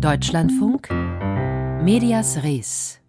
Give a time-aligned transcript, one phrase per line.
[0.00, 0.90] Deutschlandfunk
[1.82, 3.00] Medias Res.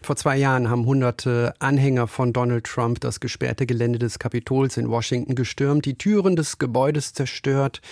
[0.00, 4.88] Vor zwei Jahren haben hunderte Anhänger von Donald Trump das gesperrte Gelände des Kapitols in
[4.88, 7.82] Washington gestürmt, die Türen des Gebäudes zerstört.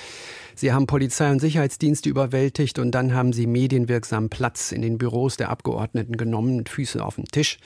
[0.55, 5.37] Sie haben Polizei und Sicherheitsdienste überwältigt und dann haben sie medienwirksam Platz in den Büros
[5.37, 7.59] der Abgeordneten genommen Füße auf dem Tisch.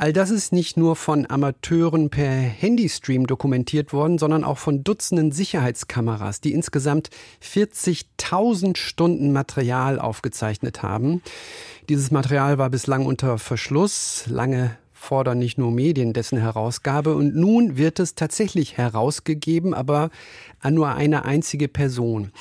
[0.00, 5.30] All das ist nicht nur von Amateuren per Handystream dokumentiert worden, sondern auch von Dutzenden
[5.30, 7.10] Sicherheitskameras, die insgesamt
[7.44, 11.20] 40.000 Stunden Material aufgezeichnet haben.
[11.90, 14.24] Dieses Material war bislang unter Verschluss.
[14.26, 17.14] Lange fordern nicht nur Medien dessen Herausgabe.
[17.14, 20.10] Und nun wird es tatsächlich herausgegeben, aber
[20.60, 22.32] an nur eine einzige Person.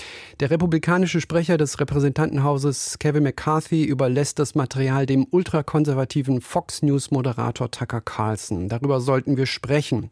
[0.42, 7.72] Der republikanische Sprecher des Repräsentantenhauses Kevin McCarthy überlässt das Material dem ultrakonservativen Fox News Moderator
[7.72, 8.68] Tucker Carlson.
[8.68, 10.10] Darüber sollten wir sprechen.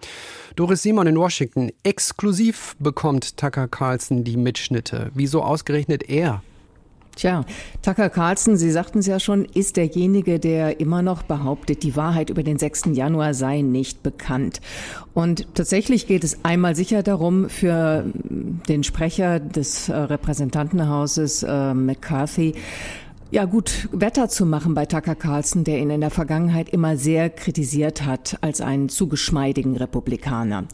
[0.55, 1.71] Doris Simon in Washington.
[1.83, 5.11] Exklusiv bekommt Tucker Carlson die Mitschnitte.
[5.13, 6.41] Wieso ausgerechnet er?
[7.17, 7.45] Tja,
[7.81, 12.29] Tucker Carlson, Sie sagten es ja schon, ist derjenige, der immer noch behauptet, die Wahrheit
[12.29, 12.91] über den 6.
[12.93, 14.61] Januar sei nicht bekannt.
[15.15, 22.53] Und tatsächlich geht es einmal sicher darum, für den Sprecher des äh, Repräsentantenhauses äh, McCarthy
[23.29, 27.29] ja, gut Wetter zu machen bei Tucker Carlson, der ihn in der Vergangenheit immer sehr
[27.29, 30.65] kritisiert hat als einen zu geschmeidigen Republikaner.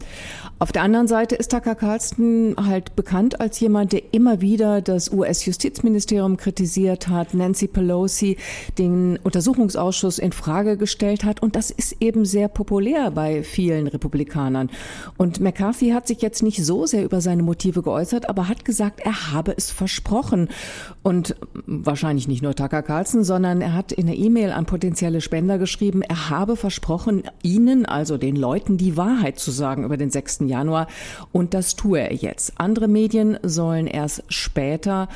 [0.60, 5.12] Auf der anderen Seite ist Tucker Carlson halt bekannt als jemand, der immer wieder das
[5.12, 8.36] US-Justizministerium kritisiert hat, Nancy Pelosi
[8.78, 11.42] den Untersuchungsausschuss in Frage gestellt hat.
[11.42, 14.70] Und das ist eben sehr populär bei vielen Republikanern.
[15.16, 19.00] Und McCarthy hat sich jetzt nicht so sehr über seine Motive geäußert, aber hat gesagt,
[19.00, 20.48] er habe es versprochen.
[21.02, 21.34] Und
[21.66, 26.02] wahrscheinlich nicht nur Tucker Carlson, sondern er hat in der E-Mail an potenzielle Spender geschrieben,
[26.02, 30.40] er habe versprochen, ihnen, also den Leuten, die Wahrheit zu sagen über den 6.
[30.46, 30.86] Januar.
[31.32, 32.52] Und das tue er jetzt.
[32.56, 35.08] Andere Medien sollen erst später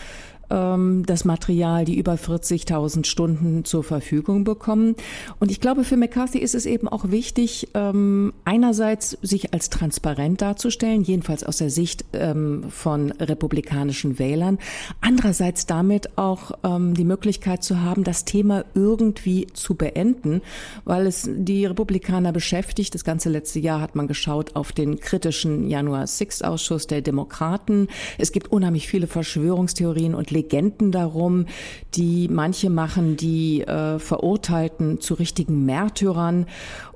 [0.49, 4.95] das Material, die über 40.000 Stunden zur Verfügung bekommen.
[5.41, 10.41] Und ich glaube, für McCarthy ist es eben auch wichtig, ähm, einerseits sich als transparent
[10.41, 14.59] darzustellen, jedenfalls aus der Sicht ähm, von republikanischen Wählern,
[15.01, 20.43] andererseits damit auch ähm, die Möglichkeit zu haben, das Thema irgendwie zu beenden,
[20.85, 22.95] weil es die Republikaner beschäftigt.
[22.95, 27.89] Das ganze letzte Jahr hat man geschaut auf den kritischen Januar 6 Ausschuss der Demokraten.
[28.17, 31.47] Es gibt unheimlich viele Verschwörungstheorien und Legenden darum,
[31.95, 36.47] die manche machen die äh, Verurteilten zu richtigen Märtyrern.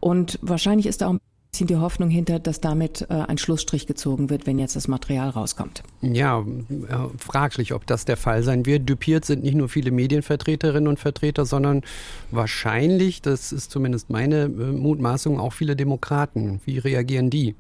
[0.01, 1.21] Und wahrscheinlich ist da auch ein
[1.51, 5.29] bisschen die Hoffnung hinter, dass damit äh, ein Schlussstrich gezogen wird, wenn jetzt das Material
[5.29, 5.83] rauskommt.
[6.01, 6.45] Ja, äh,
[7.19, 8.89] fraglich, ob das der Fall sein wird.
[8.89, 11.83] Dupiert sind nicht nur viele Medienvertreterinnen und Vertreter, sondern
[12.31, 16.61] wahrscheinlich, das ist zumindest meine äh, Mutmaßung, auch viele Demokraten.
[16.65, 17.55] Wie reagieren die?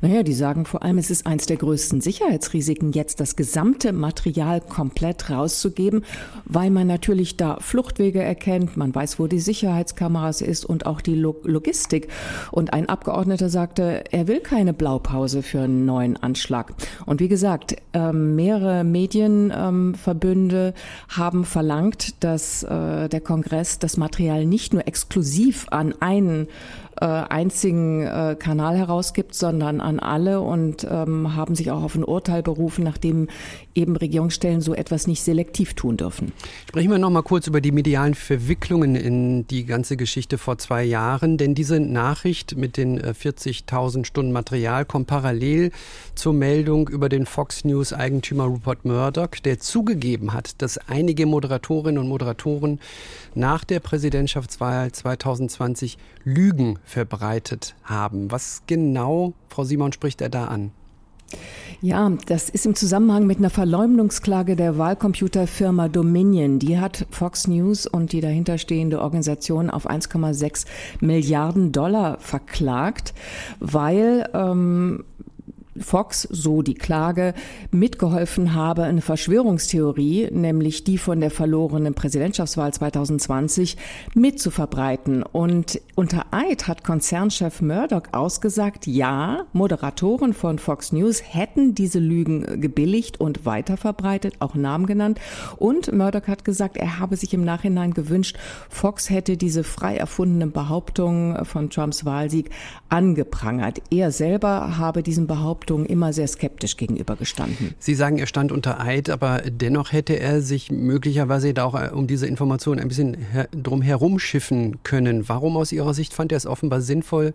[0.00, 4.60] Naja, die sagen vor allem, es ist eins der größten Sicherheitsrisiken, jetzt das gesamte Material
[4.60, 6.04] komplett rauszugeben,
[6.44, 11.14] weil man natürlich da Fluchtwege erkennt, man weiß, wo die Sicherheitskameras ist und auch die
[11.14, 12.08] Logistik.
[12.50, 16.74] Und ein Abgeordneter sagte, er will keine Blaupause für einen neuen Anschlag.
[17.04, 20.74] Und wie gesagt, ähm, mehrere Medienverbünde
[21.08, 26.48] haben verlangt, dass äh, der Kongress das Material nicht nur exklusiv an einen
[27.00, 32.04] äh, einzigen äh, Kanal herausgibt, sondern an alle und ähm, haben sich auch auf ein
[32.04, 33.28] Urteil berufen, nachdem
[33.74, 36.32] eben Regierungsstellen so etwas nicht selektiv tun dürfen.
[36.68, 40.84] Sprechen wir noch mal kurz über die medialen Verwicklungen in die ganze Geschichte vor zwei
[40.84, 45.72] Jahren, denn diese Nachricht mit den 40.000 äh, Stunden Material kommt parallel
[46.14, 51.98] zur Meldung über den Fox News Eigentümer Rupert Murdoch, der zugegeben hat, dass einige Moderatorinnen
[51.98, 52.80] und Moderatoren
[53.34, 58.30] nach der Präsidentschaftswahl 2020 Lügen verbreitet haben.
[58.30, 60.70] Was genau, Frau Simon, spricht er da an?
[61.82, 66.58] Ja, das ist im Zusammenhang mit einer Verleumdungsklage der Wahlcomputerfirma Dominion.
[66.58, 70.66] Die hat Fox News und die dahinterstehende Organisation auf 1,6
[71.00, 73.12] Milliarden Dollar verklagt,
[73.60, 75.04] weil ähm,
[75.80, 77.34] Fox, so die Klage,
[77.70, 83.76] mitgeholfen habe, eine Verschwörungstheorie, nämlich die von der verlorenen Präsidentschaftswahl 2020,
[84.14, 85.22] mitzuverbreiten.
[85.22, 92.60] Und unter Eid hat Konzernchef Murdoch ausgesagt, ja, Moderatoren von Fox News hätten diese Lügen
[92.60, 95.20] gebilligt und weiterverbreitet, auch Namen genannt.
[95.56, 100.52] Und Murdoch hat gesagt, er habe sich im Nachhinein gewünscht, Fox hätte diese frei erfundenen
[100.52, 102.50] Behauptungen von Trumps Wahlsieg
[102.88, 103.82] angeprangert.
[103.90, 107.74] Er selber habe diesen Behauptungen Behauptungen immer sehr skeptisch gegenübergestanden.
[107.78, 111.90] Sie sagen, er stand unter Eid, aber dennoch hätte er sich möglicherweise da auch äh,
[111.92, 113.16] um diese Information ein bisschen
[113.50, 115.28] drum herum schiffen können.
[115.28, 117.34] Warum aus Ihrer Sicht fand er es offenbar sinnvoll,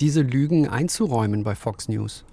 [0.00, 2.24] diese Lügen einzuräumen bei Fox News?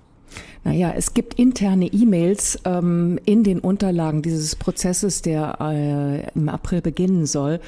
[0.63, 6.81] Naja, es gibt interne E-Mails ähm, in den Unterlagen dieses Prozesses, der äh, im April
[6.81, 7.59] beginnen soll,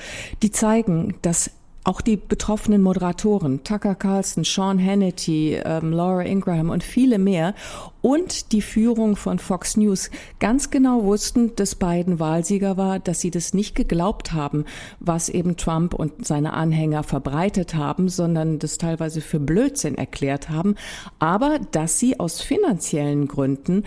[0.42, 1.52] die zeigen, dass
[1.88, 7.56] auch die betroffenen Moderatoren, Tucker Carlson, Sean Hannity, ähm, Laura Ingraham und viele mehr
[8.02, 13.32] und die Führung von Fox News ganz genau wussten, dass Biden Wahlsieger war, dass sie
[13.32, 14.66] das nicht geglaubt haben,
[15.00, 20.76] was eben Trump und seine Anhänger verbreitet haben, sondern das teilweise für Blödsinn erklärt haben,
[21.20, 23.84] aber dass sie aus finanziellen Gründen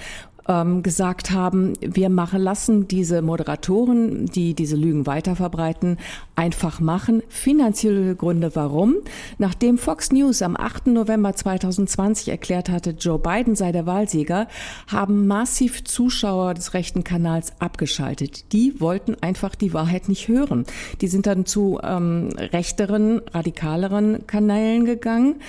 [0.51, 5.99] ähm, gesagt haben, wir machen, lassen diese Moderatoren, die diese Lügen weiterverbreiten,
[6.41, 7.23] einfach machen.
[7.29, 8.97] Finanzielle Gründe warum?
[9.37, 10.87] Nachdem Fox News am 8.
[10.87, 14.49] November 2020 erklärt hatte, Joe Biden sei der Wahlsieger,
[14.91, 18.55] haben massiv Zuschauer des rechten Kanals abgeschaltet.
[18.55, 20.65] Die wollten einfach die Wahrheit nicht hören.
[21.03, 25.43] Die sind dann zu ähm, rechteren, radikaleren Kanälen gegangen.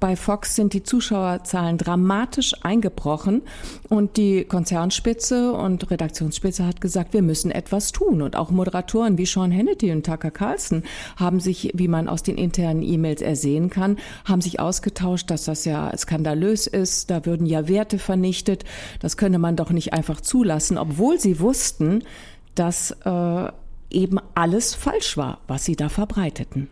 [0.00, 3.42] Bei Fox sind die Zuschauerzahlen dramatisch eingebrochen
[3.90, 8.22] und die Konzernspitze und Redaktionsspitze hat gesagt, wir müssen etwas tun.
[8.22, 10.82] Und auch Moderatoren wie Sean Hannity und Tucker Carlson
[11.16, 15.64] haben sich, wie man aus den internen E-Mails ersehen kann, haben sich ausgetauscht, dass das
[15.64, 17.10] ja skandalös ist.
[17.10, 18.64] Da würden ja Werte vernichtet.
[19.00, 22.04] Das könne man doch nicht einfach zulassen, obwohl sie wussten,
[22.54, 23.48] dass äh,
[23.90, 26.68] eben alles falsch war, was sie da verbreiteten.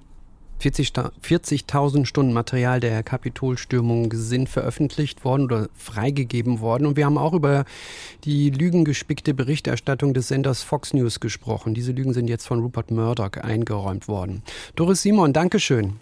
[0.61, 6.87] 40.000 40 Stunden Material der Kapitolstürmung sind veröffentlicht worden oder freigegeben worden.
[6.87, 7.65] Und wir haben auch über
[8.25, 11.75] die lügengespickte Berichterstattung des Senders Fox News gesprochen.
[11.75, 14.43] Diese Lügen sind jetzt von Rupert Murdoch eingeräumt worden.
[14.75, 16.01] Doris Simon, Dankeschön.